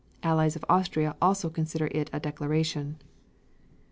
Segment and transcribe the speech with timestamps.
[0.23, 2.97] (Allies of Austria also consider it a declaration.)